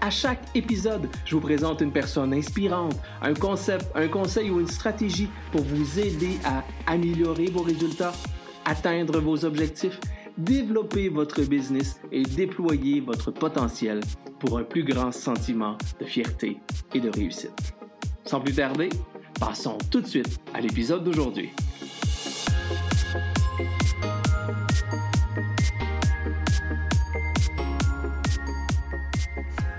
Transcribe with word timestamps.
À 0.00 0.10
chaque 0.10 0.42
épisode, 0.54 1.08
je 1.24 1.34
vous 1.34 1.40
présente 1.40 1.80
une 1.80 1.90
personne 1.90 2.34
inspirante, 2.34 2.96
un 3.22 3.34
concept, 3.34 3.86
un 3.94 4.08
conseil 4.08 4.50
ou 4.50 4.60
une 4.60 4.68
stratégie 4.68 5.28
pour 5.50 5.62
vous 5.62 5.98
aider 5.98 6.38
à 6.44 6.62
améliorer 6.86 7.46
vos 7.46 7.62
résultats, 7.62 8.12
atteindre 8.66 9.20
vos 9.20 9.44
objectifs, 9.44 9.98
développer 10.36 11.08
votre 11.08 11.42
business 11.42 11.98
et 12.12 12.22
déployer 12.22 13.00
votre 13.00 13.30
potentiel 13.30 14.00
pour 14.38 14.58
un 14.58 14.64
plus 14.64 14.84
grand 14.84 15.12
sentiment 15.12 15.78
de 15.98 16.04
fierté 16.04 16.58
et 16.94 17.00
de 17.00 17.08
réussite. 17.08 17.74
Sans 18.24 18.40
plus 18.40 18.54
tarder, 18.54 18.90
passons 19.40 19.78
tout 19.90 20.02
de 20.02 20.06
suite 20.06 20.38
à 20.52 20.60
l'épisode 20.60 21.04
d'aujourd'hui. 21.04 21.50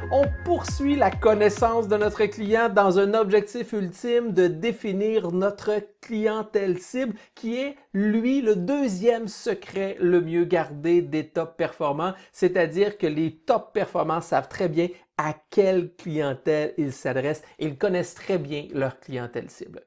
On 0.09 0.23
poursuit 0.45 0.95
la 0.95 1.11
connaissance 1.11 1.89
de 1.89 1.97
notre 1.97 2.23
client 2.27 2.69
dans 2.69 2.97
un 2.97 3.13
objectif 3.13 3.73
ultime 3.73 4.31
de 4.31 4.47
définir 4.47 5.33
notre 5.33 5.81
clientèle 5.99 6.79
cible 6.79 7.13
qui 7.35 7.57
est, 7.57 7.75
lui, 7.93 8.41
le 8.41 8.55
deuxième 8.55 9.27
secret 9.27 9.97
le 9.99 10.21
mieux 10.21 10.45
gardé 10.45 11.01
des 11.01 11.27
top 11.27 11.57
performants, 11.57 12.13
c'est-à-dire 12.31 12.97
que 12.97 13.07
les 13.07 13.35
top 13.35 13.73
performants 13.73 14.21
savent 14.21 14.47
très 14.47 14.69
bien 14.69 14.87
à 15.17 15.33
quelle 15.49 15.93
clientèle 15.95 16.73
ils 16.77 16.93
s'adressent. 16.93 17.43
Ils 17.59 17.77
connaissent 17.77 18.15
très 18.15 18.37
bien 18.37 18.67
leur 18.73 19.01
clientèle 19.01 19.49
cible. 19.49 19.81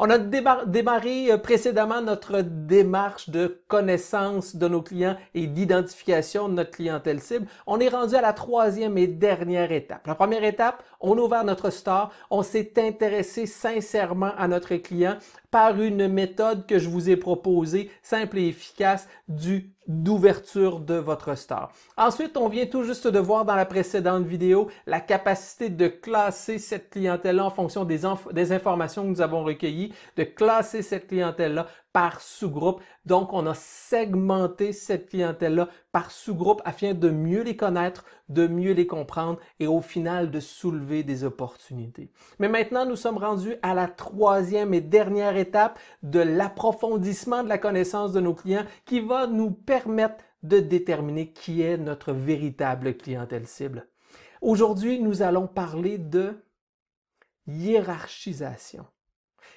On 0.00 0.10
a 0.10 0.18
démarré 0.18 1.32
euh, 1.32 1.38
précédemment 1.38 2.00
notre 2.00 2.42
démarche 2.42 3.30
de 3.30 3.60
connaissance 3.66 4.54
de 4.54 4.68
nos 4.68 4.80
clients 4.80 5.16
et 5.34 5.48
d'identification 5.48 6.48
de 6.48 6.54
notre 6.54 6.70
clientèle 6.70 7.20
cible. 7.20 7.48
On 7.66 7.80
est 7.80 7.88
rendu 7.88 8.14
à 8.14 8.20
la 8.20 8.32
troisième 8.32 8.96
et 8.96 9.08
dernière 9.08 9.72
étape. 9.72 10.06
La 10.06 10.14
première 10.14 10.44
étape, 10.44 10.84
on 11.00 11.18
a 11.32 11.42
notre 11.42 11.70
store, 11.70 12.12
on 12.30 12.42
s'est 12.42 12.74
intéressé 12.76 13.46
sincèrement 13.46 14.30
à 14.38 14.46
notre 14.46 14.76
client 14.76 15.16
par 15.50 15.80
une 15.80 16.06
méthode 16.06 16.66
que 16.66 16.78
je 16.78 16.88
vous 16.88 17.10
ai 17.10 17.16
proposée, 17.16 17.90
simple 18.02 18.38
et 18.38 18.48
efficace, 18.48 19.08
du 19.26 19.72
d'ouverture 19.88 20.80
de 20.80 20.94
votre 20.94 21.34
store. 21.34 21.72
Ensuite, 21.96 22.36
on 22.36 22.48
vient 22.48 22.66
tout 22.66 22.82
juste 22.82 23.08
de 23.08 23.18
voir 23.18 23.46
dans 23.46 23.54
la 23.54 23.64
précédente 23.64 24.26
vidéo 24.26 24.68
la 24.86 25.00
capacité 25.00 25.70
de 25.70 25.88
classer 25.88 26.58
cette 26.58 26.90
clientèle-là 26.90 27.46
en 27.46 27.50
fonction 27.50 27.84
des, 27.86 28.00
des 28.32 28.52
informations 28.52 29.04
que 29.04 29.08
nous 29.08 29.22
avons 29.22 29.42
recueillies, 29.42 29.87
de 30.16 30.24
classer 30.24 30.82
cette 30.82 31.08
clientèle-là 31.08 31.66
par 31.92 32.20
sous-groupe. 32.20 32.80
Donc, 33.06 33.32
on 33.32 33.46
a 33.46 33.54
segmenté 33.54 34.72
cette 34.72 35.08
clientèle-là 35.08 35.68
par 35.90 36.10
sous-groupe 36.10 36.62
afin 36.64 36.94
de 36.94 37.10
mieux 37.10 37.42
les 37.42 37.56
connaître, 37.56 38.04
de 38.28 38.46
mieux 38.46 38.72
les 38.72 38.86
comprendre 38.86 39.38
et 39.58 39.66
au 39.66 39.80
final 39.80 40.30
de 40.30 40.40
soulever 40.40 41.02
des 41.02 41.24
opportunités. 41.24 42.10
Mais 42.38 42.48
maintenant, 42.48 42.86
nous 42.86 42.96
sommes 42.96 43.18
rendus 43.18 43.56
à 43.62 43.74
la 43.74 43.88
troisième 43.88 44.74
et 44.74 44.80
dernière 44.80 45.36
étape 45.36 45.78
de 46.02 46.20
l'approfondissement 46.20 47.42
de 47.42 47.48
la 47.48 47.58
connaissance 47.58 48.12
de 48.12 48.20
nos 48.20 48.34
clients 48.34 48.66
qui 48.84 49.00
va 49.00 49.26
nous 49.26 49.50
permettre 49.50 50.24
de 50.42 50.60
déterminer 50.60 51.32
qui 51.32 51.62
est 51.62 51.78
notre 51.78 52.12
véritable 52.12 52.96
clientèle 52.96 53.46
cible. 53.46 53.88
Aujourd'hui, 54.40 55.00
nous 55.00 55.22
allons 55.22 55.48
parler 55.48 55.98
de 55.98 56.36
hiérarchisation. 57.48 58.86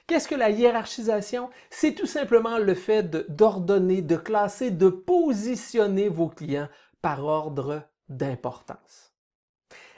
Qu'est-ce 0.07 0.27
que 0.27 0.35
la 0.35 0.49
hiérarchisation? 0.49 1.49
C'est 1.69 1.93
tout 1.93 2.05
simplement 2.05 2.57
le 2.57 2.73
fait 2.73 3.09
d'ordonner, 3.29 4.01
de, 4.01 4.15
classer, 4.15 4.71
de 4.71 4.89
positionner 4.89 6.09
vos 6.09 6.27
clients 6.27 6.69
par 7.01 7.25
ordre 7.25 7.83
d'importance. 8.09 9.11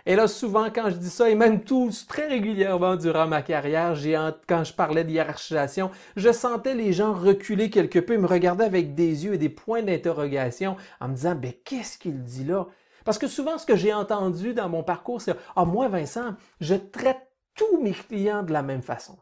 Et 0.06 0.18
là, 0.18 0.28
souvent, 0.28 0.70
quand 0.70 0.90
je 0.90 0.96
dis 0.96 1.10
ça, 1.10 1.30
et 1.30 1.36
même 1.36 1.64
tous 1.64 2.06
très 2.08 2.28
régulièrement 2.28 2.98
durant 2.98 3.26
ma 3.26 3.42
carrière, 3.42 3.96
quand 4.48 4.66
je 4.66 4.74
parlais 4.74 5.06
de 5.06 5.10
hiérarchisation, 5.10 5.92
je 6.18 6.32
sentais 6.32 6.76
les 6.76 6.92
gens 6.92 7.14
reculer 7.14 7.70
quelque 7.70 8.00
peu, 8.00 8.18
me 8.18 8.28
regarder 8.28 8.66
avec 8.66 8.96
des 8.96 9.26
yeux 9.26 9.36
et 9.36 9.38
des 9.38 9.50
points 9.50 9.82
d'interrogation 9.82 10.76
en 11.00 11.08
me 11.08 11.16
disant, 11.16 11.36
ben, 11.36 11.54
qu'est-ce 11.64 11.98
qu'il 11.98 12.22
dit 12.22 12.44
là? 12.44 12.68
Parce 13.06 13.18
que 13.18 13.28
souvent, 13.28 13.58
ce 13.58 13.66
que 13.66 13.78
j'ai 13.78 13.94
entendu 13.94 14.54
dans 14.54 14.68
mon 14.68 14.84
parcours, 14.84 15.22
c'est, 15.22 15.36
ah, 15.56 15.64
moi, 15.64 15.88
Vincent, 15.88 16.36
je 16.60 16.76
traite 16.76 17.22
tous 17.56 17.82
mes 17.82 17.92
clients 17.92 18.44
de 18.44 18.52
la 18.52 18.64
même 18.64 18.82
façon. 18.82 19.18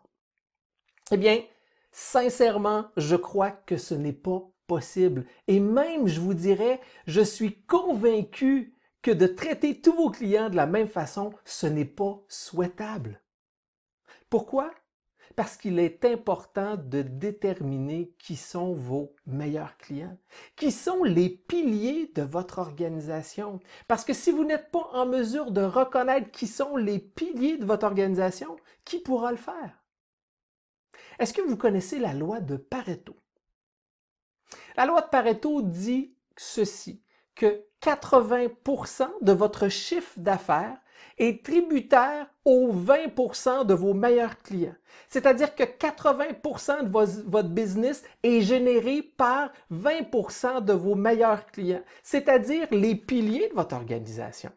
Eh 1.14 1.18
bien, 1.18 1.44
sincèrement, 1.92 2.86
je 2.96 3.18
crois 3.18 3.52
que 3.52 3.76
ce 3.76 3.94
n'est 3.94 4.14
pas 4.14 4.50
possible. 4.66 5.26
Et 5.48 5.60
même, 5.60 6.08
je 6.08 6.22
vous 6.22 6.34
dirais, 6.34 6.80
je 7.06 7.20
suis 7.20 7.62
convaincu 7.64 8.74
que 9.02 9.12
de 9.12 9.28
traiter 9.28 9.82
tous 9.82 9.94
vos 9.94 10.10
clients 10.10 10.50
de 10.50 10.56
la 10.56 10.68
même 10.68 10.88
façon, 10.88 11.34
ce 11.44 11.68
n'est 11.68 11.84
pas 11.84 12.24
souhaitable. 12.30 13.22
Pourquoi? 14.30 14.72
Parce 15.36 15.58
qu'il 15.58 15.80
est 15.80 16.06
important 16.06 16.78
de 16.78 17.02
déterminer 17.02 18.14
qui 18.18 18.38
sont 18.38 18.74
vos 18.74 19.14
meilleurs 19.26 19.76
clients, 19.78 20.18
qui 20.56 20.72
sont 20.72 21.04
les 21.04 21.30
piliers 21.30 22.12
de 22.16 22.22
votre 22.22 22.60
organisation. 22.60 23.60
Parce 23.90 24.06
que 24.06 24.14
si 24.14 24.32
vous 24.32 24.46
n'êtes 24.46 24.72
pas 24.72 24.88
en 24.94 25.06
mesure 25.06 25.52
de 25.52 25.62
reconnaître 25.62 26.32
qui 26.32 26.48
sont 26.48 26.78
les 26.78 27.00
piliers 27.00 27.58
de 27.58 27.66
votre 27.66 27.86
organisation, 27.86 28.56
qui 28.86 29.00
pourra 29.00 29.32
le 29.32 29.38
faire? 29.38 29.81
Est-ce 31.20 31.34
que 31.34 31.42
vous 31.42 31.58
connaissez 31.58 32.00
la 32.00 32.14
loi 32.14 32.40
de 32.40 32.58
Pareto? 32.58 33.16
La 34.76 34.86
loi 34.86 35.02
de 35.02 35.10
Pareto 35.10 35.62
dit 35.62 36.16
ceci, 36.38 37.02
que 37.36 37.66
80% 37.82 39.08
de 39.22 39.32
votre 39.32 39.70
chiffre 39.70 40.14
d'affaires 40.18 40.78
est 41.18 41.44
tributaire 41.44 42.28
aux 42.46 42.72
20% 42.72 43.66
de 43.66 43.74
vos 43.74 43.94
meilleurs 43.94 44.38
clients. 44.40 44.76
C'est-à-dire 45.08 45.56
que 45.56 45.64
80% 45.64 46.84
de 46.84 47.30
votre 47.30 47.50
business 47.50 48.04
est 48.24 48.42
généré 48.42 49.02
par 49.02 49.52
20% 49.72 50.64
de 50.64 50.74
vos 50.74 50.96
meilleurs 50.96 51.46
clients, 51.48 51.84
c'est-à-dire 52.04 52.68
les 52.72 52.96
piliers 52.96 53.50
de 53.50 53.56
votre 53.56 53.76
organisation. 53.76 54.52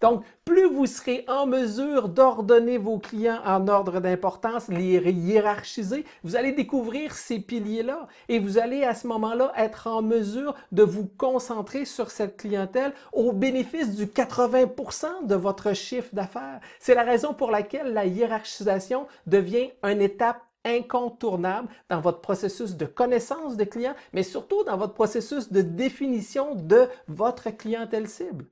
Donc, 0.00 0.24
plus 0.44 0.68
vous 0.68 0.86
serez 0.86 1.24
en 1.28 1.46
mesure 1.46 2.08
d'ordonner 2.08 2.78
vos 2.78 2.98
clients 2.98 3.40
en 3.44 3.68
ordre 3.68 4.00
d'importance, 4.00 4.68
les 4.68 4.98
hiérarchiser, 5.12 6.04
vous 6.24 6.36
allez 6.36 6.52
découvrir 6.52 7.14
ces 7.14 7.40
piliers-là 7.40 8.06
et 8.28 8.38
vous 8.38 8.58
allez 8.58 8.84
à 8.84 8.94
ce 8.94 9.06
moment-là 9.06 9.52
être 9.56 9.86
en 9.86 10.02
mesure 10.02 10.54
de 10.72 10.82
vous 10.82 11.08
concentrer 11.16 11.84
sur 11.84 12.10
cette 12.10 12.36
clientèle 12.36 12.92
au 13.12 13.32
bénéfice 13.32 13.94
du 13.96 14.06
80% 14.06 15.26
de 15.26 15.34
votre 15.34 15.72
chiffre 15.74 16.14
d'affaires. 16.14 16.60
C'est 16.80 16.94
la 16.94 17.04
raison 17.04 17.34
pour 17.34 17.50
laquelle 17.50 17.92
la 17.92 18.06
hiérarchisation 18.06 19.06
devient 19.26 19.70
une 19.82 20.00
étape 20.00 20.42
incontournable 20.64 21.68
dans 21.88 22.00
votre 22.00 22.20
processus 22.20 22.76
de 22.76 22.86
connaissance 22.86 23.56
de 23.56 23.64
clients, 23.64 23.94
mais 24.12 24.22
surtout 24.22 24.64
dans 24.64 24.76
votre 24.76 24.94
processus 24.94 25.52
de 25.52 25.62
définition 25.62 26.54
de 26.54 26.88
votre 27.06 27.50
clientèle 27.50 28.08
cible. 28.08 28.44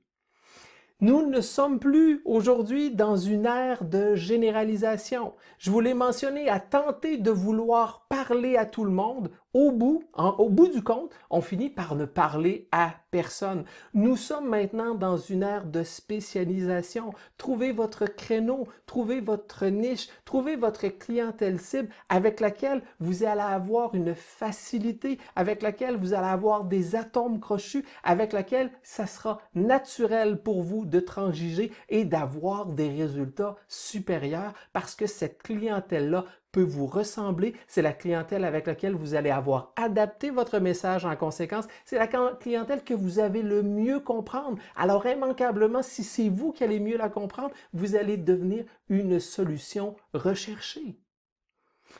Nous 0.99 1.29
ne 1.29 1.41
sommes 1.41 1.77
plus 1.77 2.23
aujourd'hui 2.25 2.89
dans 2.89 3.17
une 3.17 3.45
ère 3.45 3.83
de 3.83 4.15
généralisation. 4.15 5.35
Je 5.59 5.69
vous 5.69 5.79
l'ai 5.79 5.93
mentionné, 5.93 6.49
à 6.49 6.59
tenter 6.59 7.17
de 7.17 7.29
vouloir 7.29 8.07
parler 8.09 8.57
à 8.57 8.65
tout 8.65 8.83
le 8.83 8.89
monde, 8.89 9.29
au 9.57 9.71
bout, 9.71 10.03
au 10.13 10.49
bout 10.49 10.67
du 10.67 10.83
compte, 10.83 11.11
on 11.31 11.41
finit 11.41 11.71
par 11.71 11.95
ne 11.95 12.05
parler 12.05 12.67
à 12.71 12.93
personne. 13.09 13.65
Nous 13.95 14.15
sommes 14.15 14.47
maintenant 14.47 14.93
dans 14.93 15.17
une 15.17 15.41
ère 15.41 15.65
de 15.65 15.81
spécialisation. 15.81 17.11
Trouvez 17.39 17.71
votre 17.71 18.05
créneau, 18.05 18.67
trouvez 18.85 19.19
votre 19.19 19.65
niche, 19.65 20.09
trouvez 20.25 20.57
votre 20.57 20.87
clientèle 20.89 21.59
cible 21.59 21.89
avec 22.07 22.39
laquelle 22.39 22.83
vous 22.99 23.23
allez 23.23 23.41
avoir 23.41 23.95
une 23.95 24.13
facilité, 24.13 25.17
avec 25.35 25.63
laquelle 25.63 25.97
vous 25.97 26.13
allez 26.13 26.27
avoir 26.27 26.65
des 26.65 26.95
atomes 26.95 27.39
crochus, 27.39 27.83
avec 28.03 28.33
laquelle 28.33 28.69
ça 28.83 29.07
sera 29.07 29.41
naturel 29.55 30.39
pour 30.39 30.61
vous 30.61 30.85
de 30.85 30.99
transiger 30.99 31.71
et 31.89 32.05
d'avoir 32.05 32.67
des 32.67 32.89
résultats 32.89 33.55
supérieurs 33.67 34.53
parce 34.71 34.93
que 34.93 35.07
cette 35.07 35.41
clientèle-là 35.41 36.25
vous 36.61 36.87
ressembler, 36.87 37.53
c'est 37.67 37.81
la 37.81 37.93
clientèle 37.93 38.45
avec 38.45 38.67
laquelle 38.67 38.95
vous 38.95 39.15
allez 39.15 39.29
avoir 39.29 39.73
adapté 39.75 40.29
votre 40.29 40.59
message 40.59 41.05
en 41.05 41.15
conséquence, 41.15 41.67
c'est 41.85 41.97
la 41.97 42.07
clientèle 42.07 42.83
que 42.83 42.93
vous 42.93 43.19
avez 43.19 43.41
le 43.41 43.63
mieux 43.63 43.99
comprendre. 43.99 44.57
Alors 44.75 45.05
immanquablement, 45.05 45.83
si 45.83 46.03
c'est 46.03 46.29
vous 46.29 46.51
qui 46.51 46.63
allez 46.63 46.79
mieux 46.79 46.97
la 46.97 47.09
comprendre, 47.09 47.53
vous 47.73 47.95
allez 47.95 48.17
devenir 48.17 48.65
une 48.89 49.19
solution 49.19 49.95
recherchée. 50.13 50.99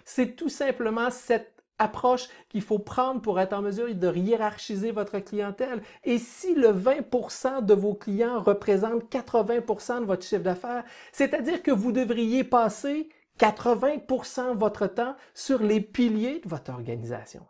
C'est 0.06 0.36
tout 0.36 0.50
simplement 0.50 1.10
cette 1.10 1.54
approche 1.80 2.28
qu'il 2.50 2.62
faut 2.62 2.80
prendre 2.80 3.22
pour 3.22 3.40
être 3.40 3.54
en 3.54 3.62
mesure 3.62 3.94
de 3.94 4.16
hiérarchiser 4.16 4.92
votre 4.92 5.20
clientèle. 5.20 5.82
Et 6.04 6.18
si 6.18 6.56
le 6.56 6.70
20% 6.70 7.64
de 7.64 7.74
vos 7.74 7.94
clients 7.94 8.42
représentent 8.42 9.12
80% 9.12 10.02
de 10.02 10.06
votre 10.06 10.26
chiffre 10.26 10.42
d'affaires, 10.42 10.84
c'est-à-dire 11.12 11.62
que 11.62 11.72
vous 11.72 11.92
devriez 11.92 12.44
passer 12.44 13.10
80% 13.38 14.54
de 14.54 14.60
votre 14.60 14.88
temps 14.88 15.16
sur 15.34 15.62
les 15.62 15.82
piliers 15.82 16.40
de 16.44 16.50
votre 16.50 16.72
organisation. 16.72 17.46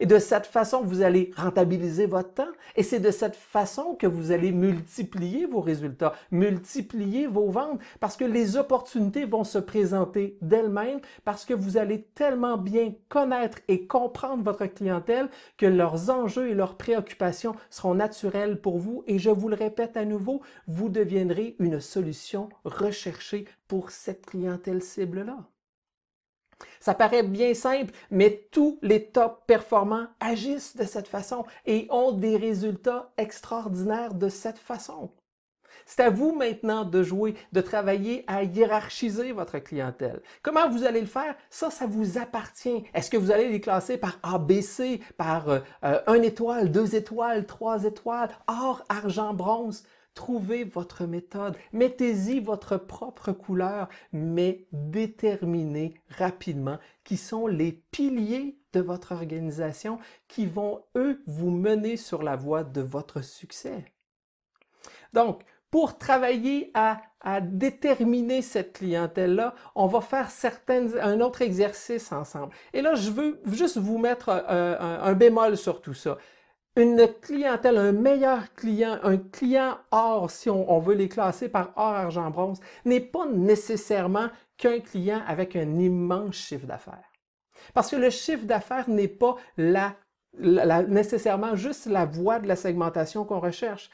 Et 0.00 0.06
de 0.06 0.18
cette 0.18 0.46
façon, 0.46 0.82
vous 0.82 1.02
allez 1.02 1.30
rentabiliser 1.36 2.06
votre 2.06 2.34
temps. 2.34 2.52
Et 2.76 2.82
c'est 2.82 3.00
de 3.00 3.10
cette 3.10 3.36
façon 3.36 3.94
que 3.94 4.06
vous 4.06 4.32
allez 4.32 4.52
multiplier 4.52 5.46
vos 5.46 5.60
résultats, 5.60 6.14
multiplier 6.30 7.26
vos 7.26 7.50
ventes, 7.50 7.80
parce 8.00 8.16
que 8.16 8.24
les 8.24 8.56
opportunités 8.56 9.24
vont 9.24 9.44
se 9.44 9.58
présenter 9.58 10.36
d'elles-mêmes, 10.42 11.00
parce 11.24 11.44
que 11.44 11.54
vous 11.54 11.76
allez 11.76 12.02
tellement 12.14 12.56
bien 12.56 12.94
connaître 13.08 13.58
et 13.68 13.86
comprendre 13.86 14.44
votre 14.44 14.66
clientèle 14.66 15.28
que 15.56 15.66
leurs 15.66 16.10
enjeux 16.10 16.48
et 16.48 16.54
leurs 16.54 16.76
préoccupations 16.76 17.54
seront 17.70 17.94
naturels 17.94 18.60
pour 18.60 18.78
vous. 18.78 19.04
Et 19.06 19.18
je 19.18 19.30
vous 19.30 19.48
le 19.48 19.56
répète 19.56 19.96
à 19.96 20.04
nouveau, 20.04 20.42
vous 20.66 20.88
deviendrez 20.88 21.56
une 21.58 21.80
solution 21.80 22.48
recherchée 22.64 23.46
pour 23.68 23.90
cette 23.90 24.26
clientèle 24.26 24.82
cible-là. 24.82 25.53
Ça 26.80 26.94
paraît 26.94 27.22
bien 27.22 27.54
simple, 27.54 27.92
mais 28.10 28.46
tous 28.50 28.78
les 28.82 29.06
top 29.06 29.44
performants 29.46 30.06
agissent 30.20 30.76
de 30.76 30.84
cette 30.84 31.08
façon 31.08 31.44
et 31.66 31.86
ont 31.90 32.12
des 32.12 32.36
résultats 32.36 33.12
extraordinaires 33.16 34.14
de 34.14 34.28
cette 34.28 34.58
façon. 34.58 35.10
C'est 35.86 36.02
à 36.02 36.10
vous 36.10 36.32
maintenant 36.32 36.84
de 36.84 37.02
jouer, 37.02 37.34
de 37.52 37.60
travailler 37.60 38.24
à 38.26 38.42
hiérarchiser 38.42 39.32
votre 39.32 39.58
clientèle. 39.58 40.22
Comment 40.42 40.68
vous 40.68 40.84
allez 40.84 41.00
le 41.00 41.06
faire? 41.06 41.34
Ça, 41.50 41.70
ça 41.70 41.86
vous 41.86 42.18
appartient. 42.18 42.84
Est-ce 42.94 43.10
que 43.10 43.16
vous 43.16 43.30
allez 43.30 43.48
les 43.48 43.60
classer 43.60 43.98
par 43.98 44.18
ABC, 44.22 45.00
par 45.16 45.48
euh, 45.48 45.58
euh, 45.84 46.00
un 46.06 46.22
étoile, 46.22 46.70
deux 46.70 46.94
étoiles, 46.94 47.46
trois 47.46 47.84
étoiles, 47.84 48.30
or, 48.46 48.82
argent, 48.88 49.34
bronze? 49.34 49.84
Trouvez 50.14 50.62
votre 50.62 51.06
méthode, 51.06 51.56
mettez-y 51.72 52.38
votre 52.38 52.76
propre 52.76 53.32
couleur, 53.32 53.88
mais 54.12 54.66
déterminez 54.72 55.94
rapidement 56.08 56.78
qui 57.02 57.16
sont 57.16 57.48
les 57.48 57.72
piliers 57.90 58.56
de 58.72 58.80
votre 58.80 59.12
organisation 59.12 59.98
qui 60.28 60.46
vont, 60.46 60.84
eux, 60.96 61.20
vous 61.26 61.50
mener 61.50 61.96
sur 61.96 62.22
la 62.22 62.36
voie 62.36 62.62
de 62.62 62.80
votre 62.80 63.22
succès. 63.22 63.84
Donc, 65.12 65.42
pour 65.70 65.98
travailler 65.98 66.70
à, 66.74 67.02
déterminer 67.40 68.42
cette 68.42 68.74
clientèle-là, 68.74 69.54
on 69.74 69.86
va 69.86 70.00
faire 70.02 70.30
certaines, 70.30 70.96
un 71.00 71.20
autre 71.20 71.42
exercice 71.42 72.12
ensemble. 72.12 72.52
Et 72.74 72.82
là, 72.82 72.94
je 72.94 73.10
veux 73.10 73.40
juste 73.46 73.78
vous 73.78 73.98
mettre 73.98 74.28
euh, 74.28 74.76
un 74.78 75.12
bémol 75.14 75.56
sur 75.56 75.80
tout 75.80 75.94
ça 75.94 76.18
une 76.76 77.06
clientèle, 77.20 77.78
un 77.78 77.92
meilleur 77.92 78.52
client, 78.54 78.98
un 79.02 79.16
client 79.16 79.78
or, 79.90 80.30
si 80.30 80.50
on, 80.50 80.78
veut 80.80 80.94
les 80.94 81.08
classer 81.08 81.48
par 81.48 81.72
or, 81.76 81.94
argent, 81.94 82.30
bronze, 82.30 82.60
n'est 82.84 83.00
pas 83.00 83.26
nécessairement 83.26 84.28
qu'un 84.56 84.80
client 84.80 85.22
avec 85.26 85.56
un 85.56 85.78
immense 85.78 86.34
chiffre 86.34 86.66
d'affaires. 86.66 87.12
Parce 87.72 87.90
que 87.90 87.96
le 87.96 88.10
chiffre 88.10 88.44
d'affaires 88.44 88.88
n'est 88.88 89.08
pas 89.08 89.36
la, 89.56 89.94
nécessairement 90.36 91.54
juste 91.54 91.86
la 91.86 92.06
voie 92.06 92.40
de 92.40 92.48
la 92.48 92.56
segmentation 92.56 93.24
qu'on 93.24 93.40
recherche. 93.40 93.88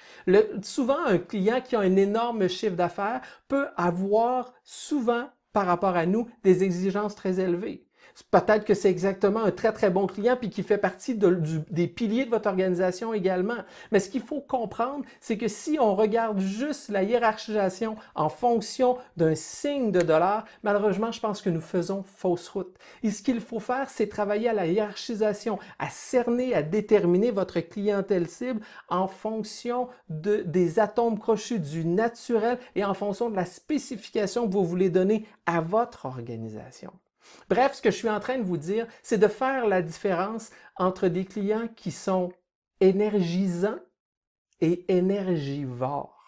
souvent, 0.63 1.05
un 1.05 1.19
client 1.19 1.61
qui 1.61 1.77
a 1.77 1.81
un 1.81 1.97
énorme 1.97 2.49
chiffre 2.49 2.77
d'affaires 2.77 3.21
peut 3.47 3.69
avoir 3.77 4.55
souvent, 4.65 5.29
par 5.53 5.67
rapport 5.67 5.97
à 5.97 6.07
nous, 6.07 6.29
des 6.43 6.65
exigences 6.65 7.15
très 7.15 7.41
élevées. 7.41 7.87
Peut-être 8.31 8.65
que 8.65 8.75
c'est 8.75 8.91
exactement 8.91 9.45
un 9.45 9.51
très, 9.51 9.73
très 9.73 9.91
bon 9.91 10.07
client 10.07 10.37
puis 10.39 10.51
qui 10.51 10.63
fait 10.63 10.79
partie 10.79 11.15
des 11.15 11.87
piliers 11.87 12.25
de 12.25 12.31
votre 12.31 12.49
organisation 12.49 13.15
également. 13.15 13.57
Mais 13.93 14.01
ce 14.01 14.09
qu'il 14.09 14.23
faut 14.23 14.41
comprendre, 14.41 15.05
c'est 15.21 15.37
que 15.37 15.49
si 15.49 15.79
on 15.81 15.95
regarde 15.95 16.39
juste 16.39 16.89
la 16.89 17.03
hiérarchisation 17.03 17.97
en 18.15 18.29
fonction 18.29 18.99
d'un 19.17 19.35
signe 19.35 19.91
de 19.91 20.01
dollar, 20.01 20.45
malheureusement, 20.63 21.13
je 21.13 21.21
pense 21.21 21.43
que 21.43 21.51
nous 21.51 21.61
faisons 21.61 22.03
fausse 22.03 22.49
route. 22.49 22.77
Et 23.03 23.11
ce 23.11 23.23
qu'il 23.23 23.41
faut 23.41 23.61
faire, 23.61 23.91
c'est 23.91 24.09
travailler 24.09 24.49
à 24.49 24.53
la 24.53 24.67
hiérarchisation, 24.67 25.59
à 25.79 25.89
cerner, 25.91 26.55
à 26.55 26.63
déterminer 26.63 27.31
votre 27.31 27.61
clientèle 27.61 28.29
cible 28.29 28.61
en 28.89 29.09
fonction 29.09 29.89
de, 30.09 30.43
des 30.43 30.79
atomes 30.79 31.19
crochus, 31.19 31.61
du 31.61 31.85
naturel 31.85 32.59
et 32.75 32.85
en 32.85 32.95
fonction 32.95 33.31
de 33.31 33.37
la 33.37 33.45
spécification 33.45 34.47
que 34.47 34.53
vous 34.53 34.65
voulez 34.65 34.91
donner 34.91 35.27
à 35.47 35.61
votre 35.61 36.07
organisation. 36.07 36.93
Bref, 37.49 37.75
ce 37.75 37.83
que 37.83 37.91
je 37.91 37.97
suis 37.97 38.11
en 38.11 38.21
train 38.21 38.39
de 38.39 38.45
vous 38.45 38.57
dire, 38.57 38.87
c'est 39.03 39.19
de 39.19 39.29
faire 39.29 39.67
la 39.67 39.83
différence 39.83 40.51
entre 40.77 41.09
des 41.09 41.25
clients 41.25 41.69
qui 41.77 41.91
sont 41.91 42.33
énergisants 42.81 43.79
et 44.61 44.85
énergivores. 44.93 46.21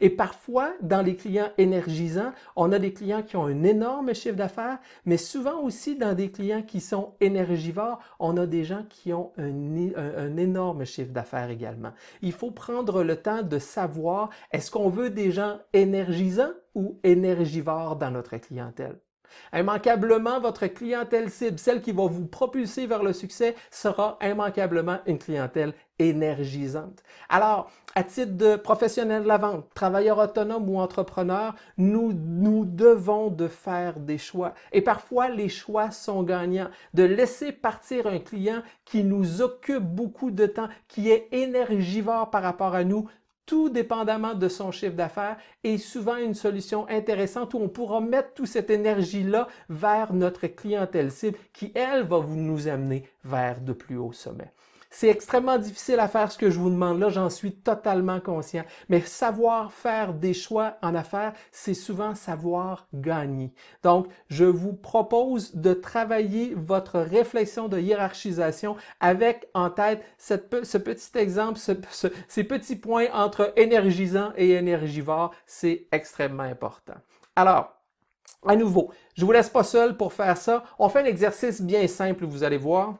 Et 0.00 0.10
parfois, 0.10 0.72
dans 0.80 1.02
les 1.02 1.16
clients 1.16 1.50
énergisants, 1.58 2.32
on 2.56 2.72
a 2.72 2.78
des 2.78 2.92
clients 2.92 3.22
qui 3.22 3.36
ont 3.36 3.46
un 3.46 3.62
énorme 3.64 4.14
chiffre 4.14 4.36
d'affaires, 4.36 4.78
mais 5.04 5.16
souvent 5.16 5.60
aussi 5.62 5.96
dans 5.96 6.14
des 6.14 6.30
clients 6.30 6.62
qui 6.62 6.80
sont 6.80 7.14
énergivores, 7.20 7.98
on 8.18 8.36
a 8.36 8.46
des 8.46 8.64
gens 8.64 8.84
qui 8.88 9.12
ont 9.12 9.32
un, 9.38 10.36
énorme 10.36 10.84
chiffre 10.84 11.12
d'affaires 11.12 11.50
également. 11.50 11.92
Il 12.22 12.32
faut 12.32 12.50
prendre 12.50 13.02
le 13.02 13.16
temps 13.16 13.42
de 13.42 13.58
savoir 13.58 14.30
est-ce 14.52 14.70
qu'on 14.70 14.88
veut 14.88 15.10
des 15.10 15.30
gens 15.30 15.58
énergisants 15.72 16.52
ou 16.74 16.98
énergivores 17.02 17.96
dans 17.96 18.10
notre 18.10 18.36
clientèle? 18.36 18.98
Immanquablement, 19.52 20.40
votre 20.40 20.66
clientèle 20.66 21.30
cible, 21.30 21.58
celle 21.58 21.80
qui 21.80 21.92
va 21.92 22.06
vous 22.06 22.26
propulser 22.26 22.86
vers 22.86 23.02
le 23.02 23.12
succès, 23.12 23.54
sera 23.70 24.18
immanquablement 24.22 24.98
une 25.06 25.18
clientèle 25.18 25.74
énergisante. 25.98 27.02
Alors, 27.28 27.70
à 27.94 28.04
titre 28.04 28.36
de 28.36 28.56
professionnel 28.56 29.24
de 29.24 29.28
la 29.28 29.38
vente, 29.38 29.66
travailleur 29.74 30.18
autonome 30.18 30.68
ou 30.68 30.78
entrepreneur, 30.78 31.54
nous, 31.76 32.12
nous 32.12 32.64
devons 32.64 33.28
de 33.30 33.48
faire 33.48 33.98
des 33.98 34.18
choix. 34.18 34.54
Et 34.72 34.82
parfois, 34.82 35.28
les 35.28 35.48
choix 35.48 35.90
sont 35.90 36.22
gagnants. 36.22 36.68
De 36.94 37.02
laisser 37.02 37.52
partir 37.52 38.06
un 38.06 38.20
client 38.20 38.62
qui 38.84 39.02
nous 39.02 39.42
occupe 39.42 39.82
beaucoup 39.82 40.30
de 40.30 40.46
temps, 40.46 40.68
qui 40.86 41.10
est 41.10 41.28
énergivore 41.32 42.30
par 42.30 42.42
rapport 42.42 42.74
à 42.74 42.84
nous, 42.84 43.08
tout 43.48 43.70
dépendamment 43.70 44.34
de 44.34 44.46
son 44.46 44.70
chiffre 44.70 44.94
d'affaires, 44.94 45.38
est 45.64 45.78
souvent 45.78 46.16
une 46.16 46.34
solution 46.34 46.86
intéressante 46.88 47.54
où 47.54 47.58
on 47.58 47.68
pourra 47.68 48.00
mettre 48.00 48.34
toute 48.34 48.46
cette 48.46 48.68
énergie-là 48.68 49.48
vers 49.70 50.12
notre 50.12 50.46
clientèle 50.48 51.10
cible 51.10 51.38
qui, 51.54 51.72
elle, 51.74 52.02
va 52.02 52.18
vous 52.18 52.36
nous 52.36 52.68
amener 52.68 53.08
vers 53.24 53.60
de 53.62 53.72
plus 53.72 53.96
hauts 53.96 54.12
sommets. 54.12 54.52
C'est 54.90 55.08
extrêmement 55.08 55.58
difficile 55.58 56.00
à 56.00 56.08
faire 56.08 56.32
ce 56.32 56.38
que 56.38 56.50
je 56.50 56.58
vous 56.58 56.70
demande 56.70 56.98
là, 56.98 57.10
j'en 57.10 57.28
suis 57.28 57.54
totalement 57.54 58.20
conscient. 58.20 58.64
Mais 58.88 59.00
savoir 59.00 59.72
faire 59.72 60.14
des 60.14 60.32
choix 60.32 60.76
en 60.82 60.94
affaires, 60.94 61.34
c'est 61.52 61.74
souvent 61.74 62.14
savoir 62.14 62.88
gagner. 62.94 63.52
Donc, 63.82 64.08
je 64.28 64.46
vous 64.46 64.72
propose 64.72 65.54
de 65.54 65.74
travailler 65.74 66.54
votre 66.56 66.98
réflexion 67.00 67.68
de 67.68 67.78
hiérarchisation 67.78 68.76
avec 68.98 69.48
en 69.52 69.68
tête 69.68 70.02
ce 70.16 70.34
petit 70.34 71.18
exemple, 71.18 71.58
ces 72.28 72.44
petits 72.44 72.76
points 72.76 73.08
entre 73.12 73.52
énergisant 73.56 74.32
et 74.36 74.52
énergivore. 74.52 75.32
C'est 75.46 75.86
extrêmement 75.92 76.44
important. 76.44 76.94
Alors, 77.36 77.74
à 78.46 78.56
nouveau, 78.56 78.90
je 79.14 79.24
vous 79.24 79.32
laisse 79.32 79.50
pas 79.50 79.64
seul 79.64 79.96
pour 79.96 80.12
faire 80.12 80.36
ça. 80.36 80.64
On 80.78 80.88
fait 80.88 81.00
un 81.00 81.04
exercice 81.04 81.60
bien 81.60 81.86
simple, 81.88 82.24
vous 82.24 82.42
allez 82.42 82.56
voir 82.56 82.96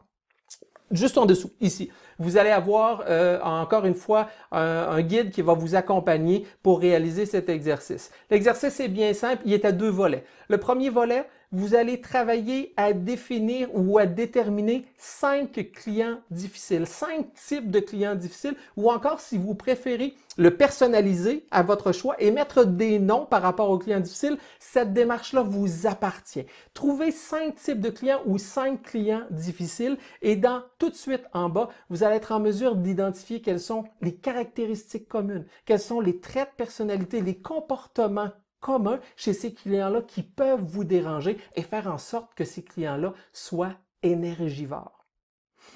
juste 0.90 1.18
en 1.18 1.26
dessous, 1.26 1.50
ici. 1.60 1.90
Vous 2.18 2.36
allez 2.36 2.50
avoir 2.50 3.04
euh, 3.08 3.40
encore 3.42 3.84
une 3.84 3.94
fois 3.94 4.28
un, 4.50 5.00
guide 5.02 5.30
qui 5.30 5.42
va 5.42 5.54
vous 5.54 5.74
accompagner 5.74 6.46
pour 6.62 6.80
réaliser 6.80 7.26
cet 7.26 7.48
exercice. 7.48 8.10
L'exercice 8.30 8.80
est 8.80 8.88
bien 8.88 9.14
simple, 9.14 9.42
il 9.44 9.52
est 9.52 9.64
à 9.64 9.72
deux 9.72 9.88
volets. 9.88 10.24
Le 10.48 10.58
premier 10.58 10.90
volet, 10.90 11.28
vous 11.52 11.74
allez 11.74 12.00
travailler 12.00 12.72
à 12.76 12.92
définir 12.92 13.68
ou 13.74 13.98
à 13.98 14.06
déterminer 14.06 14.84
cinq 14.96 15.70
clients 15.72 16.18
difficiles, 16.30 16.86
cinq 16.86 17.32
types 17.34 17.70
de 17.70 17.80
clients 17.80 18.14
difficiles, 18.14 18.56
ou 18.76 18.90
encore 18.90 19.20
si 19.20 19.38
vous 19.38 19.54
préférez 19.54 20.14
le 20.36 20.56
personnaliser 20.56 21.46
à 21.50 21.62
votre 21.62 21.92
choix 21.92 22.14
et 22.20 22.30
mettre 22.30 22.64
des 22.64 22.98
noms 22.98 23.26
par 23.26 23.42
rapport 23.42 23.70
aux 23.70 23.78
clients 23.78 24.00
difficiles, 24.00 24.38
cette 24.60 24.92
démarche-là 24.92 25.42
vous 25.42 25.86
appartient. 25.86 26.46
Trouvez 26.74 27.10
cinq 27.10 27.56
types 27.56 27.80
de 27.80 27.90
clients 27.90 28.20
ou 28.26 28.38
cinq 28.38 28.82
clients 28.82 29.24
difficiles 29.30 29.96
et 30.22 30.36
dans 30.36 30.62
tout 30.78 30.90
de 30.90 30.94
suite 30.94 31.24
en 31.32 31.48
bas, 31.48 31.70
vous 31.90 32.04
allez 32.04 32.16
être 32.16 32.32
en 32.32 32.40
mesure 32.40 32.76
d'identifier 32.76 33.40
quelles 33.40 33.60
sont 33.60 33.84
les 34.00 34.14
caractéristiques 34.14 35.08
communes, 35.08 35.46
quels 35.64 35.80
sont 35.80 36.00
les 36.00 36.20
traits 36.20 36.50
de 36.50 36.56
personnalité, 36.56 37.20
les 37.20 37.38
comportements 37.38 38.30
communs 38.60 39.00
chez 39.16 39.32
ces 39.32 39.52
clients-là 39.52 40.02
qui 40.02 40.22
peuvent 40.22 40.64
vous 40.64 40.84
déranger 40.84 41.38
et 41.54 41.62
faire 41.62 41.86
en 41.88 41.98
sorte 41.98 42.34
que 42.34 42.44
ces 42.44 42.62
clients-là 42.62 43.14
soient 43.32 43.74
énergivores. 44.02 44.98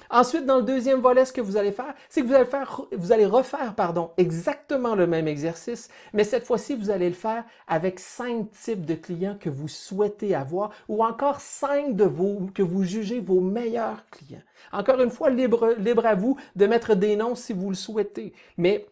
Ensuite, 0.09 0.45
dans 0.45 0.57
le 0.57 0.63
deuxième 0.63 1.01
volet, 1.01 1.25
ce 1.25 1.33
que 1.33 1.41
vous 1.41 1.57
allez 1.57 1.71
faire, 1.71 1.93
c'est 2.09 2.21
que 2.21 2.27
vous 2.27 3.11
allez, 3.11 3.25
refaire 3.25 3.73
exactement 4.17 4.95
le 4.95 5.07
même 5.07 5.27
exercice, 5.27 5.89
mais 6.13 6.23
cette 6.23 6.45
fois-ci, 6.45 6.75
vous 6.75 6.89
allez 6.89 7.09
le 7.09 7.15
faire 7.15 7.43
avec 7.67 7.99
cinq 7.99 8.51
types 8.51 8.85
de 8.85 8.95
clients 8.95 9.37
que 9.39 9.49
vous 9.49 9.67
souhaitez 9.67 10.35
avoir 10.35 10.71
ou 10.87 11.03
encore 11.03 11.39
cinq 11.41 11.95
de 11.95 12.03
vos 12.03 12.47
que 12.53 12.63
vous 12.63 12.83
jugez 12.83 13.19
vos 13.19 13.39
meilleurs 13.39 14.07
clients. 14.09 14.41
Encore 14.71 15.01
une 15.01 15.09
fois, 15.09 15.29
libre 15.29 16.05
à 16.05 16.15
vous 16.15 16.37
de 16.55 16.65
mettre 16.65 16.95
des 16.95 17.15
noms 17.15 17.35
si 17.35 17.53
vous 17.53 17.69
le 17.69 17.75
souhaitez, 17.75 18.33
mais 18.57 18.85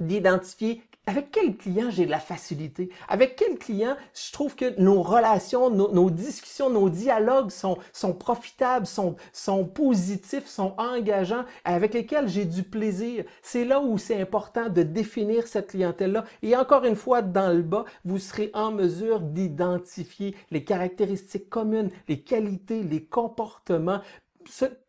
d'identifier 0.00 0.82
avec 1.06 1.30
quel 1.30 1.56
client 1.56 1.90
j'ai 1.90 2.06
de 2.06 2.10
la 2.10 2.18
facilité? 2.18 2.88
Avec 3.08 3.36
quel 3.36 3.58
client 3.58 3.96
je 4.14 4.32
trouve 4.32 4.56
que 4.56 4.78
nos 4.80 5.02
relations, 5.02 5.68
nos, 5.68 6.10
discussions, 6.10 6.70
nos 6.70 6.88
dialogues 6.88 7.50
sont, 7.50 7.76
sont 7.92 8.14
profitables, 8.14 8.86
sont, 8.86 9.16
sont 9.32 9.66
positifs, 9.66 10.46
sont 10.46 10.74
engageants, 10.78 11.44
avec 11.64 11.94
lesquels 11.94 12.28
j'ai 12.28 12.46
du 12.46 12.62
plaisir? 12.62 13.24
C'est 13.42 13.64
là 13.64 13.80
où 13.80 13.98
c'est 13.98 14.20
important 14.20 14.68
de 14.68 14.82
définir 14.82 15.46
cette 15.46 15.68
clientèle-là. 15.68 16.24
Et 16.42 16.56
encore 16.56 16.84
une 16.84 16.96
fois, 16.96 17.20
dans 17.20 17.54
le 17.54 17.62
bas, 17.62 17.84
vous 18.04 18.18
serez 18.18 18.50
en 18.54 18.70
mesure 18.72 19.20
d'identifier 19.20 20.34
les 20.50 20.64
caractéristiques 20.64 21.50
communes, 21.50 21.90
les 22.08 22.20
qualités, 22.20 22.82
les 22.82 23.04
comportements, 23.04 24.00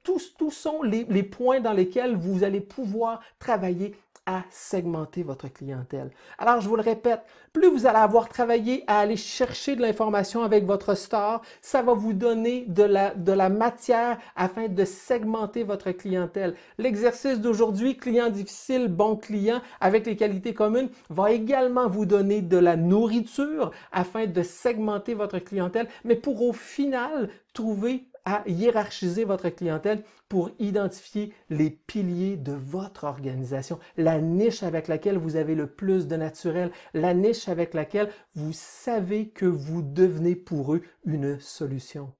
tous, 0.03 0.35
tous 0.37 0.51
sont 0.51 0.83
les, 0.83 1.05
les, 1.05 1.23
points 1.23 1.61
dans 1.61 1.73
lesquels 1.73 2.15
vous 2.15 2.43
allez 2.43 2.59
pouvoir 2.61 3.21
travailler 3.39 3.95
à 4.25 4.43
segmenter 4.49 5.23
votre 5.23 5.47
clientèle. 5.47 6.09
Alors, 6.39 6.59
je 6.61 6.67
vous 6.67 6.75
le 6.75 6.81
répète, 6.81 7.21
plus 7.53 7.69
vous 7.69 7.85
allez 7.85 7.99
avoir 7.99 8.27
travaillé 8.27 8.83
à 8.87 8.99
aller 8.99 9.17
chercher 9.17 9.75
de 9.75 9.81
l'information 9.81 10.43
avec 10.43 10.65
votre 10.65 10.95
store, 10.95 11.41
ça 11.61 11.81
va 11.81 11.93
vous 11.93 12.13
donner 12.13 12.65
de 12.67 12.83
la, 12.83 13.13
de 13.13 13.31
la 13.31 13.49
matière 13.49 14.17
afin 14.35 14.67
de 14.67 14.85
segmenter 14.85 15.63
votre 15.63 15.91
clientèle. 15.91 16.55
L'exercice 16.77 17.39
d'aujourd'hui, 17.39 17.97
client 17.97 18.29
difficile, 18.29 18.87
bon 18.87 19.15
client, 19.15 19.61
avec 19.79 20.05
les 20.05 20.15
qualités 20.15 20.53
communes, 20.53 20.89
va 21.09 21.31
également 21.31 21.87
vous 21.87 22.05
donner 22.05 22.41
de 22.41 22.57
la 22.57 22.75
nourriture 22.75 23.71
afin 23.91 24.25
de 24.25 24.41
segmenter 24.41 25.13
votre 25.13 25.39
clientèle, 25.39 25.87
mais 26.03 26.15
pour 26.15 26.41
au 26.41 26.53
final 26.53 27.29
trouver 27.53 28.05
à 28.25 28.43
hiérarchiser 28.47 29.23
votre 29.23 29.49
clientèle 29.49 30.03
pour 30.27 30.49
identifier 30.59 31.33
les 31.49 31.69
piliers 31.69 32.37
de 32.37 32.53
votre 32.53 33.03
organisation, 33.03 33.79
la 33.97 34.19
niche 34.19 34.63
avec 34.63 34.87
laquelle 34.87 35.17
vous 35.17 35.35
avez 35.35 35.55
le 35.55 35.67
plus 35.67 36.07
de 36.07 36.15
naturel, 36.15 36.71
la 36.93 37.13
niche 37.13 37.47
avec 37.47 37.73
laquelle 37.73 38.11
vous 38.33 38.53
savez 38.53 39.29
que 39.29 39.45
vous 39.45 39.81
devenez 39.81 40.35
pour 40.35 40.73
eux 40.73 40.81
une 41.05 41.39
solution. 41.39 42.13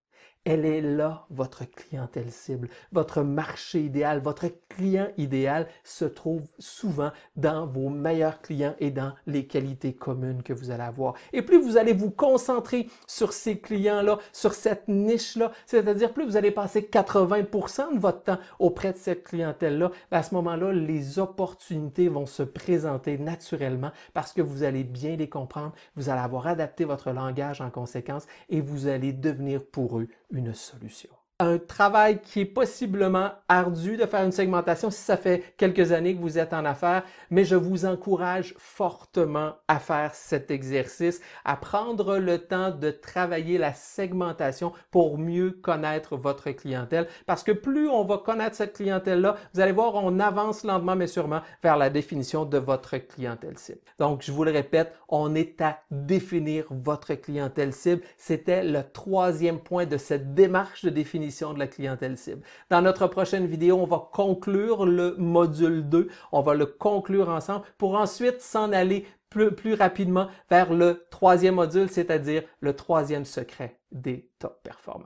Elle 0.47 0.63
est 0.63 0.81
là, 0.81 1.25
votre 1.31 1.63
clientèle 1.65 2.29
cible, 2.29 2.69
votre 2.91 3.23
marché 3.23 3.81
idéal, 3.81 4.21
votre 4.21 4.45
client 4.69 5.07
idéal 5.17 5.67
se 5.83 6.05
trouve 6.05 6.43
souvent 6.59 7.09
dans 7.35 7.65
vos 7.65 7.89
meilleurs 7.89 8.41
clients 8.41 8.75
et 8.79 8.91
dans 8.91 9.13
les 9.25 9.47
qualités 9.47 9.93
communes 9.95 10.43
que 10.43 10.53
vous 10.53 10.69
allez 10.69 10.83
avoir. 10.83 11.15
Et 11.33 11.41
plus 11.41 11.59
vous 11.59 11.77
allez 11.77 11.93
vous 11.93 12.11
concentrer 12.11 12.87
sur 13.07 13.33
ces 13.33 13.57
clients-là, 13.57 14.19
sur 14.33 14.53
cette 14.53 14.87
niche-là, 14.87 15.51
c'est-à-dire 15.65 16.13
plus 16.13 16.25
vous 16.25 16.37
allez 16.37 16.51
passer 16.51 16.81
80% 16.81 17.95
de 17.95 17.99
votre 17.99 18.21
temps 18.21 18.39
auprès 18.59 18.93
de 18.93 18.97
cette 18.97 19.23
clientèle-là, 19.23 19.89
ben, 20.11 20.17
à 20.19 20.21
ce 20.21 20.35
moment-là, 20.35 20.71
les 20.71 21.17
opportunités 21.17 22.07
vont 22.07 22.27
se 22.27 22.43
présenter 22.43 23.17
naturellement 23.17 23.91
parce 24.13 24.31
que 24.31 24.43
vous 24.43 24.61
allez 24.61 24.83
bien 24.83 25.15
les 25.15 25.27
comprendre, 25.27 25.73
vous 25.95 26.09
allez 26.09 26.21
avoir 26.21 26.45
adapté 26.45 26.85
votre 26.85 27.09
langage 27.09 27.61
en 27.61 27.71
conséquence 27.71 28.27
et 28.49 28.61
vous 28.61 28.85
allez 28.85 29.11
devenir 29.11 29.65
pour 29.65 29.97
eux 29.97 30.07
une 30.31 30.53
solution 30.53 31.14
un 31.39 31.57
travail 31.57 32.21
qui 32.21 32.41
est 32.41 32.45
possiblement 32.45 33.31
ardu 33.49 33.97
de 33.97 34.05
faire 34.05 34.23
une 34.23 34.31
segmentation 34.31 34.89
si 34.89 35.01
ça 35.01 35.17
fait 35.17 35.53
quelques 35.57 35.91
années 35.91 36.15
que 36.15 36.21
vous 36.21 36.37
êtes 36.37 36.53
en 36.53 36.63
affaires, 36.63 37.03
mais 37.29 37.43
je 37.43 37.55
vous 37.55 37.85
encourage 37.85 38.55
fortement 38.57 39.53
à 39.67 39.79
faire 39.79 40.15
cet 40.15 40.49
exercice, 40.49 41.19
à 41.43 41.57
prendre 41.57 42.17
le 42.17 42.37
temps 42.37 42.71
de 42.71 42.89
travailler 42.89 43.57
la 43.57 43.73
segmentation 43.73 44.71
pour 44.91 45.17
mieux 45.17 45.51
connaître 45.51 46.15
votre 46.15 46.51
clientèle. 46.51 47.07
Parce 47.25 47.43
que 47.43 47.51
plus 47.51 47.89
on 47.89 48.05
va 48.05 48.17
connaître 48.17 48.55
cette 48.55 48.77
clientèle-là, 48.77 49.35
vous 49.53 49.59
allez 49.59 49.73
voir, 49.73 49.95
on 49.95 50.19
avance 50.21 50.63
lentement 50.63 50.95
mais 50.95 51.07
sûrement 51.07 51.41
vers 51.61 51.75
la 51.75 51.89
définition 51.89 52.45
de 52.45 52.57
votre 52.57 52.95
clientèle 52.97 53.57
cible. 53.57 53.79
Donc, 53.99 54.21
je 54.21 54.31
vous 54.31 54.45
le 54.45 54.51
répète, 54.51 54.93
on 55.09 55.35
est 55.35 55.59
à 55.59 55.79
définir 55.91 56.65
votre 56.69 57.13
clientèle 57.15 57.73
cible. 57.73 58.01
C'était 58.17 58.63
le 58.63 58.83
troisième 58.93 59.59
point 59.59 59.85
de 59.85 59.97
cette 59.97 60.33
démarche 60.33 60.85
de 60.85 60.89
de 61.25 61.59
la 61.59 61.67
clientèle 61.67 62.17
cible. 62.17 62.41
Dans 62.69 62.81
notre 62.81 63.07
prochaine 63.07 63.47
vidéo, 63.47 63.77
on 63.79 63.85
va 63.85 64.09
conclure 64.11 64.85
le 64.85 65.15
module 65.17 65.87
2. 65.87 66.09
On 66.31 66.41
va 66.41 66.53
le 66.53 66.65
conclure 66.65 67.29
ensemble 67.29 67.65
pour 67.77 67.95
ensuite 67.95 68.41
s'en 68.41 68.71
aller 68.71 69.05
plus, 69.29 69.53
plus 69.53 69.73
rapidement 69.73 70.29
vers 70.49 70.73
le 70.73 71.05
troisième 71.09 71.55
module, 71.55 71.89
c'est-à-dire 71.89 72.43
le 72.59 72.75
troisième 72.75 73.25
secret 73.25 73.79
des 73.91 74.29
top 74.39 74.61
performants. 74.63 75.05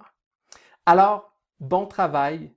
Alors, 0.86 1.34
bon 1.60 1.86
travail, 1.86 2.52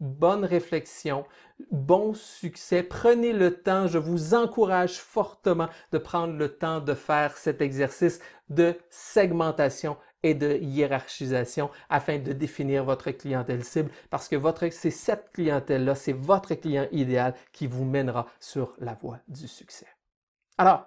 bonne 0.00 0.44
réflexion, 0.44 1.24
bon 1.70 2.14
succès. 2.14 2.82
Prenez 2.82 3.32
le 3.32 3.62
temps, 3.62 3.86
je 3.86 3.98
vous 3.98 4.34
encourage 4.34 4.98
fortement 4.98 5.68
de 5.92 5.98
prendre 5.98 6.34
le 6.34 6.48
temps 6.56 6.80
de 6.80 6.94
faire 6.94 7.36
cet 7.36 7.62
exercice 7.62 8.20
de 8.48 8.74
segmentation 8.90 9.96
et 10.26 10.34
de 10.34 10.56
hiérarchisation 10.60 11.70
afin 11.88 12.18
de 12.18 12.32
définir 12.32 12.84
votre 12.84 13.12
clientèle 13.12 13.62
cible 13.62 13.90
parce 14.10 14.28
que 14.28 14.34
votre, 14.34 14.68
c'est 14.72 14.90
cette 14.90 15.30
clientèle-là, 15.32 15.94
c'est 15.94 16.12
votre 16.12 16.54
client 16.54 16.88
idéal 16.90 17.34
qui 17.52 17.68
vous 17.68 17.84
mènera 17.84 18.26
sur 18.40 18.72
la 18.80 18.94
voie 18.94 19.18
du 19.28 19.46
succès. 19.46 19.86
Alors, 20.58 20.84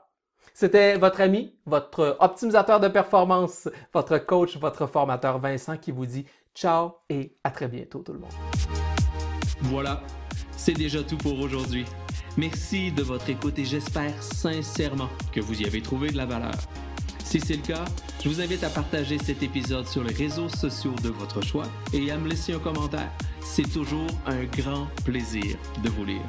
c'était 0.53 0.97
votre 0.97 1.21
ami, 1.21 1.55
votre 1.65 2.17
optimisateur 2.19 2.81
de 2.81 2.89
performance, 2.89 3.69
votre 3.93 4.17
coach, 4.17 4.57
votre 4.57 4.87
formateur 4.87 5.39
Vincent 5.39 5.77
qui 5.77 5.91
vous 5.91 6.05
dit 6.05 6.25
ciao 6.53 6.97
et 7.09 7.37
à 7.45 7.51
très 7.51 7.69
bientôt 7.69 7.99
tout 7.99 8.11
le 8.11 8.19
monde. 8.19 8.33
Voilà, 9.61 10.01
c'est 10.57 10.73
déjà 10.73 11.01
tout 11.01 11.17
pour 11.17 11.39
aujourd'hui. 11.39 11.85
Merci 12.35 12.91
de 12.91 13.03
votre 13.03 13.29
écoute 13.29 13.57
et 13.57 13.65
j'espère 13.65 14.21
sincèrement 14.21 15.09
que 15.31 15.39
vous 15.39 15.61
y 15.61 15.65
avez 15.65 15.81
trouvé 15.81 16.09
de 16.09 16.17
la 16.17 16.25
valeur. 16.25 16.55
Si 17.29 17.39
c'est 17.39 17.57
le 17.57 17.61
cas, 17.61 17.85
je 18.23 18.27
vous 18.27 18.41
invite 18.41 18.63
à 18.63 18.71
partager 18.71 19.19
cet 19.19 19.43
épisode 19.43 19.85
sur 19.85 20.03
les 20.03 20.15
réseaux 20.15 20.49
sociaux 20.49 20.95
de 21.03 21.09
votre 21.09 21.43
choix 21.43 21.67
et 21.93 22.09
à 22.09 22.17
me 22.17 22.27
laisser 22.27 22.53
un 22.53 22.57
commentaire. 22.57 23.11
C'est 23.39 23.71
toujours 23.71 24.07
un 24.25 24.45
grand 24.45 24.87
plaisir 25.05 25.55
de 25.83 25.89
vous 25.89 26.05
lire. 26.05 26.23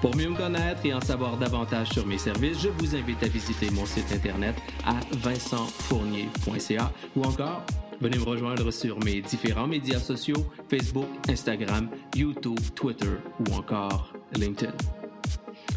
Pour 0.00 0.14
mieux 0.14 0.28
me 0.28 0.36
connaître 0.36 0.86
et 0.86 0.94
en 0.94 1.00
savoir 1.00 1.38
davantage 1.38 1.88
sur 1.88 2.06
mes 2.06 2.18
services, 2.18 2.60
je 2.60 2.68
vous 2.68 2.94
invite 2.94 3.20
à 3.24 3.26
visiter 3.26 3.68
mon 3.72 3.84
site 3.84 4.12
internet 4.12 4.54
à 4.86 4.94
vincentfournier.ca 5.10 6.92
ou 7.16 7.24
encore 7.24 7.64
venez 8.00 8.18
me 8.18 8.24
rejoindre 8.24 8.70
sur 8.70 9.04
mes 9.04 9.22
différents 9.22 9.66
médias 9.66 9.98
sociaux 9.98 10.46
Facebook, 10.70 11.08
Instagram, 11.28 11.88
YouTube, 12.14 12.60
Twitter 12.76 13.10
ou 13.40 13.54
encore 13.54 14.12
LinkedIn. 14.36 14.72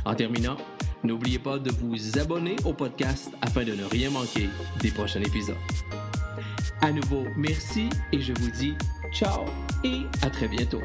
En 0.06 0.14
terminant, 0.14 0.58
N'oubliez 1.06 1.38
pas 1.38 1.60
de 1.60 1.70
vous 1.70 2.20
abonner 2.20 2.56
au 2.66 2.74
podcast 2.74 3.32
afin 3.42 3.64
de 3.64 3.74
ne 3.74 3.86
rien 3.86 4.10
manquer 4.10 4.50
des 4.82 4.90
prochains 4.90 5.22
épisodes. 5.22 5.56
À 6.82 6.92
nouveau, 6.92 7.24
merci 7.38 7.90
et 8.12 8.20
je 8.20 8.34
vous 8.34 8.50
dis 8.50 8.74
ciao 9.14 9.46
et 9.84 10.02
à 10.24 10.30
très 10.32 10.48
bientôt. 10.48 10.82